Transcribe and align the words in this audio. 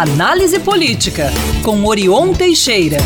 Análise 0.00 0.58
Política, 0.60 1.26
com 1.62 1.84
Orion 1.84 2.32
Teixeira. 2.32 2.96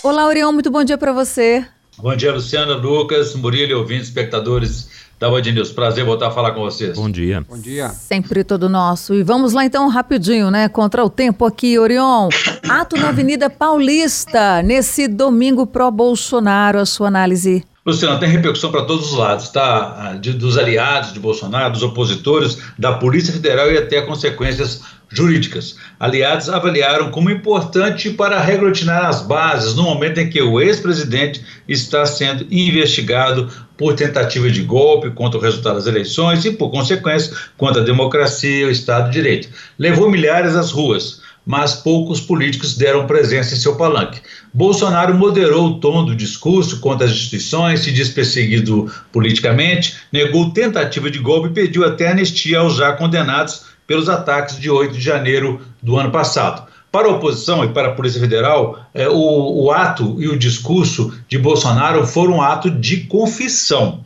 Olá, 0.00 0.24
Orion, 0.24 0.52
muito 0.52 0.70
bom 0.70 0.84
dia 0.84 0.96
para 0.96 1.12
você. 1.12 1.66
Bom 1.98 2.14
dia, 2.14 2.32
Luciana, 2.32 2.76
Lucas, 2.76 3.34
Murilo, 3.34 3.80
ouvintes, 3.80 4.06
espectadores 4.06 4.88
da 5.18 5.28
Band 5.28 5.42
News. 5.42 5.72
Prazer 5.72 6.04
voltar 6.04 6.28
a 6.28 6.30
falar 6.30 6.52
com 6.52 6.60
vocês. 6.60 6.96
Bom 6.96 7.10
dia. 7.10 7.44
Bom 7.48 7.58
dia. 7.58 7.88
Sempre 7.88 8.44
todo 8.44 8.68
nosso. 8.68 9.12
E 9.12 9.24
vamos 9.24 9.54
lá 9.54 9.64
então 9.64 9.88
rapidinho, 9.88 10.52
né? 10.52 10.68
Contra 10.68 11.04
o 11.04 11.10
tempo 11.10 11.44
aqui, 11.44 11.76
Orion. 11.76 12.28
Ato 12.68 12.96
na 12.96 13.08
Avenida 13.08 13.50
Paulista, 13.50 14.62
nesse 14.62 15.08
domingo 15.08 15.66
pró-Bolsonaro, 15.66 16.78
a 16.78 16.86
sua 16.86 17.08
análise. 17.08 17.64
Luciano, 17.86 18.18
tem 18.18 18.28
repercussão 18.28 18.72
para 18.72 18.84
todos 18.84 19.12
os 19.12 19.16
lados, 19.16 19.48
tá? 19.48 20.18
De, 20.20 20.32
dos 20.32 20.58
aliados 20.58 21.12
de 21.12 21.20
Bolsonaro, 21.20 21.72
dos 21.72 21.84
opositores, 21.84 22.58
da 22.76 22.94
Polícia 22.94 23.32
Federal 23.32 23.70
e 23.70 23.78
até 23.78 24.02
consequências 24.02 24.82
jurídicas. 25.08 25.76
Aliados 26.00 26.48
avaliaram 26.48 27.12
como 27.12 27.30
importante 27.30 28.10
para 28.10 28.40
reglutinar 28.40 29.06
as 29.06 29.22
bases 29.22 29.76
no 29.76 29.84
momento 29.84 30.18
em 30.18 30.28
que 30.28 30.42
o 30.42 30.60
ex-presidente 30.60 31.40
está 31.68 32.04
sendo 32.04 32.44
investigado 32.50 33.48
por 33.78 33.94
tentativa 33.94 34.50
de 34.50 34.62
golpe 34.62 35.10
contra 35.10 35.38
o 35.38 35.42
resultado 35.42 35.76
das 35.76 35.86
eleições 35.86 36.44
e, 36.44 36.50
por 36.50 36.70
consequência, 36.70 37.36
contra 37.56 37.82
a 37.82 37.84
democracia 37.84 38.62
e 38.62 38.64
o 38.64 38.70
Estado 38.70 39.06
de 39.06 39.12
Direito. 39.12 39.48
Levou 39.78 40.10
milhares 40.10 40.56
às 40.56 40.72
ruas 40.72 41.20
mas 41.46 41.74
poucos 41.74 42.20
políticos 42.20 42.76
deram 42.76 43.06
presença 43.06 43.54
em 43.54 43.56
seu 43.56 43.76
palanque. 43.76 44.20
Bolsonaro 44.52 45.14
moderou 45.14 45.66
o 45.68 45.80
tom 45.80 46.04
do 46.04 46.16
discurso 46.16 46.80
contra 46.80 47.06
as 47.06 47.12
instituições, 47.12 47.80
se 47.80 47.92
diz 47.92 48.08
perseguido 48.08 48.92
politicamente, 49.12 49.96
negou 50.12 50.50
tentativa 50.50 51.08
de 51.08 51.20
golpe 51.20 51.48
e 51.48 51.52
pediu 51.52 51.84
até 51.84 52.10
anistia 52.10 52.58
aos 52.58 52.74
já 52.74 52.92
condenados 52.94 53.66
pelos 53.86 54.08
ataques 54.08 54.58
de 54.58 54.68
8 54.68 54.94
de 54.94 55.00
janeiro 55.00 55.60
do 55.80 55.96
ano 55.96 56.10
passado. 56.10 56.66
Para 56.90 57.08
a 57.08 57.12
oposição 57.12 57.64
e 57.64 57.68
para 57.68 57.88
a 57.88 57.92
Polícia 57.92 58.20
Federal, 58.20 58.80
é, 58.92 59.08
o, 59.08 59.64
o 59.64 59.70
ato 59.70 60.16
e 60.18 60.28
o 60.28 60.38
discurso 60.38 61.16
de 61.28 61.38
Bolsonaro 61.38 62.06
foram 62.06 62.38
um 62.38 62.42
ato 62.42 62.70
de 62.70 63.02
confissão. 63.02 64.04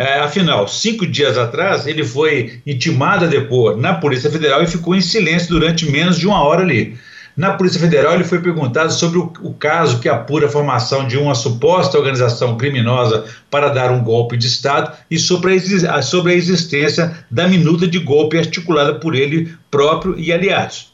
É, 0.00 0.18
afinal, 0.20 0.66
cinco 0.66 1.06
dias 1.06 1.36
atrás, 1.36 1.86
ele 1.86 2.02
foi 2.02 2.62
intimado 2.66 3.26
a 3.26 3.28
depor 3.28 3.76
na 3.76 3.92
Polícia 3.92 4.30
Federal 4.30 4.62
e 4.62 4.66
ficou 4.66 4.94
em 4.94 5.00
silêncio 5.02 5.50
durante 5.50 5.90
menos 5.90 6.18
de 6.18 6.26
uma 6.26 6.42
hora 6.42 6.62
ali. 6.62 6.96
Na 7.36 7.52
Polícia 7.52 7.78
Federal, 7.78 8.14
ele 8.14 8.24
foi 8.24 8.40
perguntado 8.40 8.90
sobre 8.94 9.18
o, 9.18 9.30
o, 9.42 9.52
caso 9.52 10.00
que 10.00 10.08
apura 10.08 10.46
a 10.46 10.50
formação 10.50 11.06
de 11.06 11.18
uma 11.18 11.34
suposta 11.34 11.98
organização 11.98 12.56
criminosa 12.56 13.26
para 13.50 13.68
dar 13.68 13.90
um 13.90 14.02
golpe 14.02 14.38
de 14.38 14.46
Estado 14.46 14.90
e 15.10 15.18
sobre 15.18 15.60
a, 15.86 16.00
sobre 16.00 16.32
a 16.32 16.34
existência 16.34 17.14
da 17.30 17.46
minuta 17.46 17.86
de 17.86 17.98
golpe 17.98 18.38
articulada 18.38 18.94
por 18.94 19.14
ele 19.14 19.54
próprio 19.70 20.18
e 20.18 20.32
aliados 20.32 20.89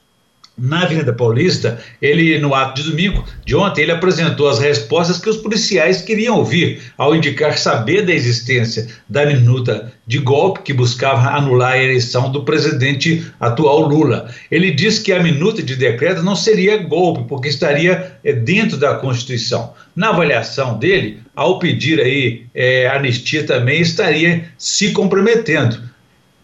na 0.58 0.82
Avenida 0.82 1.12
Paulista, 1.12 1.78
ele, 2.00 2.38
no 2.38 2.54
ato 2.54 2.82
de 2.82 2.90
domingo 2.90 3.24
de 3.44 3.54
ontem, 3.54 3.82
ele 3.82 3.92
apresentou 3.92 4.48
as 4.48 4.58
respostas 4.58 5.18
que 5.18 5.28
os 5.28 5.36
policiais 5.36 6.00
queriam 6.00 6.38
ouvir, 6.38 6.80
ao 6.96 7.14
indicar 7.14 7.58
saber 7.58 8.06
da 8.06 8.12
existência 8.12 8.86
da 9.08 9.26
minuta 9.26 9.92
de 10.06 10.18
golpe 10.18 10.62
que 10.62 10.72
buscava 10.72 11.30
anular 11.30 11.72
a 11.72 11.82
eleição 11.82 12.30
do 12.30 12.42
presidente 12.44 13.26
atual 13.38 13.80
Lula. 13.80 14.30
Ele 14.50 14.70
disse 14.70 15.02
que 15.02 15.12
a 15.12 15.22
minuta 15.22 15.62
de 15.62 15.76
decreto 15.76 16.22
não 16.22 16.36
seria 16.36 16.78
golpe, 16.78 17.24
porque 17.28 17.48
estaria 17.48 18.12
é, 18.24 18.32
dentro 18.32 18.76
da 18.76 18.94
Constituição. 18.94 19.74
Na 19.94 20.10
avaliação 20.10 20.78
dele, 20.78 21.20
ao 21.34 21.58
pedir 21.58 22.00
aí 22.00 22.46
é, 22.54 22.86
anistia 22.88 23.44
também 23.44 23.80
estaria 23.80 24.44
se 24.56 24.92
comprometendo 24.92 25.95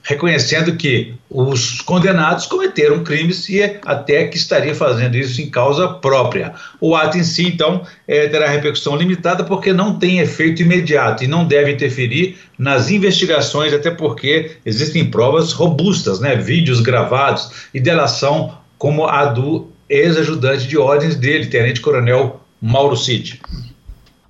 reconhecendo 0.02 0.76
que 0.76 1.14
os 1.30 1.80
condenados 1.80 2.46
cometeram 2.46 3.04
crimes 3.04 3.48
e 3.48 3.62
até 3.84 4.26
que 4.26 4.36
estaria 4.36 4.74
fazendo 4.74 5.16
isso 5.16 5.40
em 5.40 5.48
causa 5.48 5.88
própria. 5.88 6.54
O 6.80 6.96
ato 6.96 7.16
em 7.16 7.22
si, 7.22 7.46
então, 7.46 7.82
é, 8.06 8.26
terá 8.28 8.48
repercussão 8.48 8.96
limitada 8.96 9.44
porque 9.44 9.72
não 9.72 9.98
tem 9.98 10.18
efeito 10.18 10.62
imediato 10.62 11.22
e 11.22 11.28
não 11.28 11.44
deve 11.44 11.72
interferir 11.72 12.36
nas 12.58 12.90
investigações, 12.90 13.72
até 13.72 13.90
porque 13.90 14.56
existem 14.66 15.10
provas 15.10 15.52
robustas, 15.52 16.20
né, 16.20 16.34
vídeos 16.34 16.80
gravados 16.80 17.68
e 17.72 17.80
delação 17.80 18.58
como 18.76 19.06
a 19.06 19.26
do 19.26 19.68
ex-ajudante 19.88 20.66
de 20.66 20.76
ordens 20.76 21.14
dele, 21.14 21.46
tenente-coronel 21.46 22.40
Mauro 22.60 22.96
Cid. 22.96 23.40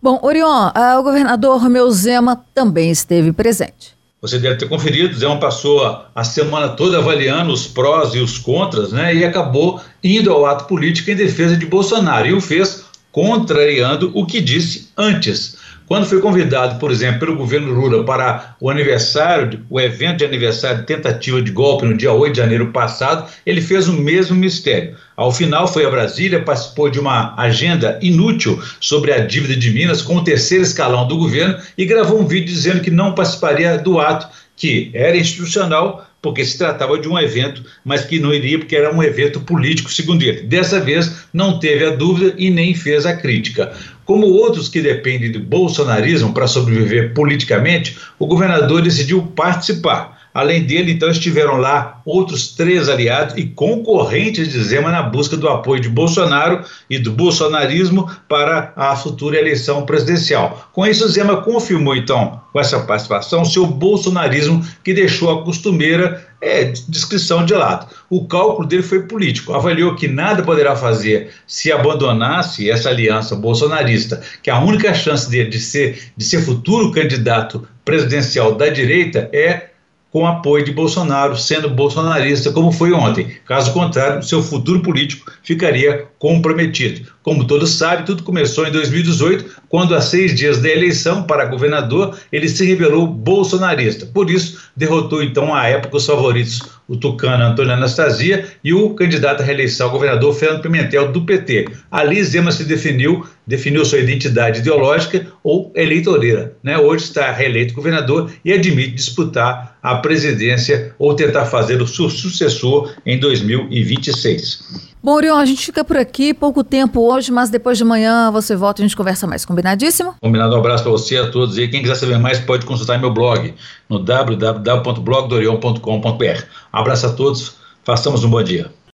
Bom, 0.02 0.18
Orion, 0.22 0.68
uh, 0.68 0.98
o 0.98 1.02
governador 1.02 1.62
Romeu 1.62 1.90
Zema 1.90 2.44
também 2.52 2.90
esteve 2.90 3.32
presente. 3.32 4.01
Você 4.22 4.38
deve 4.38 4.54
ter 4.54 4.68
conferido, 4.68 5.18
Zé 5.18 5.26
passou 5.34 5.84
a 6.14 6.22
semana 6.22 6.68
toda 6.68 6.98
avaliando 6.98 7.52
os 7.52 7.66
prós 7.66 8.14
e 8.14 8.20
os 8.20 8.38
contras, 8.38 8.92
né? 8.92 9.12
E 9.12 9.24
acabou 9.24 9.80
indo 10.02 10.32
ao 10.32 10.46
ato 10.46 10.66
político 10.66 11.10
em 11.10 11.16
defesa 11.16 11.56
de 11.56 11.66
Bolsonaro. 11.66 12.28
E 12.28 12.32
o 12.32 12.40
fez 12.40 12.84
contrariando 13.10 14.12
o 14.14 14.24
que 14.24 14.40
disse 14.40 14.90
antes. 14.96 15.56
Quando 15.92 16.06
foi 16.06 16.22
convidado, 16.22 16.78
por 16.78 16.90
exemplo, 16.90 17.20
pelo 17.20 17.36
governo 17.36 17.70
Lula 17.70 18.02
para 18.02 18.56
o 18.58 18.70
aniversário, 18.70 19.60
o 19.68 19.78
evento 19.78 20.16
de 20.16 20.24
aniversário 20.24 20.78
de 20.78 20.86
tentativa 20.86 21.42
de 21.42 21.50
golpe 21.50 21.84
no 21.84 21.94
dia 21.94 22.10
8 22.10 22.32
de 22.32 22.38
janeiro 22.38 22.72
passado, 22.72 23.30
ele 23.44 23.60
fez 23.60 23.88
o 23.88 23.92
mesmo 23.92 24.34
mistério. 24.34 24.96
Ao 25.14 25.30
final, 25.30 25.68
foi 25.68 25.84
a 25.84 25.90
Brasília, 25.90 26.40
participou 26.40 26.88
de 26.88 26.98
uma 26.98 27.38
agenda 27.38 27.98
inútil 28.00 28.58
sobre 28.80 29.12
a 29.12 29.18
dívida 29.18 29.54
de 29.54 29.70
Minas 29.70 30.00
com 30.00 30.16
o 30.16 30.24
terceiro 30.24 30.64
escalão 30.64 31.06
do 31.06 31.18
governo 31.18 31.58
e 31.76 31.84
gravou 31.84 32.22
um 32.22 32.26
vídeo 32.26 32.46
dizendo 32.46 32.80
que 32.80 32.90
não 32.90 33.14
participaria 33.14 33.76
do 33.76 34.00
ato, 34.00 34.26
que 34.56 34.90
era 34.94 35.14
institucional, 35.14 36.06
porque 36.22 36.44
se 36.44 36.56
tratava 36.56 36.96
de 36.98 37.08
um 37.08 37.18
evento, 37.18 37.64
mas 37.84 38.04
que 38.04 38.20
não 38.20 38.32
iria 38.32 38.58
porque 38.58 38.76
era 38.76 38.94
um 38.94 39.02
evento 39.02 39.40
político, 39.40 39.92
segundo 39.92 40.22
ele. 40.22 40.42
Dessa 40.42 40.80
vez, 40.80 41.26
não 41.34 41.58
teve 41.58 41.84
a 41.84 41.90
dúvida 41.90 42.32
e 42.38 42.48
nem 42.48 42.72
fez 42.74 43.04
a 43.04 43.14
crítica. 43.14 43.72
Como 44.12 44.26
outros 44.26 44.68
que 44.68 44.82
dependem 44.82 45.32
do 45.32 45.40
bolsonarismo 45.40 46.34
para 46.34 46.46
sobreviver 46.46 47.14
politicamente, 47.14 47.96
o 48.18 48.26
governador 48.26 48.82
decidiu 48.82 49.22
participar. 49.34 50.21
Além 50.34 50.62
dele, 50.62 50.92
então, 50.92 51.10
estiveram 51.10 51.56
lá 51.56 52.00
outros 52.04 52.54
três 52.54 52.88
aliados 52.88 53.36
e 53.36 53.44
concorrentes 53.44 54.48
de 54.50 54.62
Zema 54.62 54.90
na 54.90 55.02
busca 55.02 55.36
do 55.36 55.48
apoio 55.48 55.80
de 55.80 55.88
Bolsonaro 55.88 56.64
e 56.88 56.98
do 56.98 57.12
bolsonarismo 57.12 58.10
para 58.28 58.72
a 58.74 58.96
futura 58.96 59.38
eleição 59.38 59.84
presidencial. 59.84 60.70
Com 60.72 60.86
isso, 60.86 61.08
Zema 61.08 61.42
confirmou, 61.42 61.94
então, 61.94 62.40
com 62.52 62.60
essa 62.60 62.80
participação, 62.80 63.44
seu 63.44 63.66
bolsonarismo 63.66 64.64
que 64.82 64.94
deixou 64.94 65.30
a 65.30 65.44
costumeira 65.44 66.26
é, 66.40 66.64
descrição 66.88 67.44
de 67.44 67.54
lado. 67.54 67.86
O 68.10 68.26
cálculo 68.26 68.66
dele 68.66 68.82
foi 68.82 69.04
político. 69.04 69.52
Avaliou 69.52 69.94
que 69.94 70.08
nada 70.08 70.42
poderá 70.42 70.74
fazer 70.74 71.30
se 71.46 71.70
abandonasse 71.70 72.70
essa 72.70 72.88
aliança 72.88 73.36
bolsonarista, 73.36 74.20
que 74.42 74.50
a 74.50 74.58
única 74.58 74.92
chance 74.92 75.30
dele 75.30 75.50
de 75.50 75.60
ser, 75.60 76.12
de 76.16 76.24
ser 76.24 76.42
futuro 76.42 76.90
candidato 76.90 77.66
presidencial 77.84 78.54
da 78.54 78.68
direita 78.68 79.30
é 79.32 79.71
com 80.12 80.26
apoio 80.26 80.62
de 80.62 80.72
Bolsonaro, 80.72 81.36
sendo 81.38 81.70
bolsonarista, 81.70 82.52
como 82.52 82.70
foi 82.70 82.92
ontem. 82.92 83.34
Caso 83.46 83.72
contrário, 83.72 84.22
seu 84.22 84.42
futuro 84.42 84.80
político 84.80 85.32
ficaria 85.42 86.04
comprometido. 86.18 87.10
Como 87.22 87.46
todos 87.46 87.70
sabem, 87.70 88.04
tudo 88.04 88.22
começou 88.22 88.66
em 88.66 88.70
2018, 88.70 89.62
quando, 89.70 89.94
a 89.94 90.02
seis 90.02 90.34
dias 90.34 90.60
da 90.60 90.68
eleição 90.68 91.22
para 91.22 91.46
governador, 91.46 92.18
ele 92.30 92.48
se 92.48 92.64
revelou 92.66 93.06
bolsonarista. 93.06 94.04
Por 94.04 94.28
isso, 94.28 94.70
derrotou 94.76 95.22
então 95.22 95.54
à 95.54 95.66
época 95.66 95.96
os 95.96 96.04
favoritos, 96.04 96.60
o 96.86 96.96
tucano 96.96 97.44
Antônio 97.44 97.72
Anastasia 97.72 98.46
e 98.62 98.74
o 98.74 98.90
candidato 98.90 99.40
à 99.40 99.44
reeleição, 99.44 99.88
governador 99.88 100.34
Fernando 100.34 100.62
Pimentel, 100.62 101.10
do 101.10 101.24
PT. 101.24 101.68
Ali, 101.90 102.22
Zema 102.22 102.52
se 102.52 102.64
definiu, 102.64 103.26
definiu 103.46 103.84
sua 103.84 103.98
identidade 103.98 104.60
ideológica 104.60 105.26
ou 105.42 105.72
eleitoreira. 105.74 106.56
Né? 106.62 106.78
Hoje 106.78 107.04
está 107.04 107.32
reeleito 107.32 107.74
governador 107.74 108.30
e 108.44 108.52
admite 108.52 108.92
disputar 108.92 109.76
a 109.82 109.96
presidência 109.96 110.94
ou 110.98 111.14
tentar 111.14 111.46
fazer 111.46 111.82
o 111.82 111.86
seu 111.86 112.08
sucessor 112.08 112.94
em 113.04 113.18
2026. 113.18 114.92
Bom, 115.02 115.14
Orion, 115.14 115.36
a 115.36 115.44
gente 115.44 115.66
fica 115.66 115.84
por 115.84 115.96
aqui, 115.96 116.32
pouco 116.32 116.62
tempo 116.62 117.00
hoje, 117.00 117.32
mas 117.32 117.50
depois 117.50 117.76
de 117.76 117.82
manhã 117.82 118.30
você 118.30 118.54
volta 118.54 118.80
e 118.80 118.84
a 118.84 118.86
gente 118.86 118.96
conversa 118.96 119.26
mais. 119.26 119.44
Combinadíssimo? 119.44 120.14
Combinado, 120.22 120.54
um 120.54 120.58
abraço 120.58 120.84
para 120.84 120.92
você 120.92 121.16
a 121.16 121.28
todos. 121.28 121.58
E 121.58 121.66
quem 121.66 121.82
quiser 121.82 121.96
saber 121.96 122.18
mais 122.18 122.38
pode 122.38 122.64
consultar 122.64 123.00
meu 123.00 123.12
blog 123.12 123.52
no 123.88 123.98
www.blogdorion.com.br. 123.98 126.44
Abraço 126.72 127.06
a 127.06 127.12
todos, 127.12 127.56
façamos 127.84 128.22
um 128.22 128.30
bom 128.30 128.44
dia. 128.44 128.70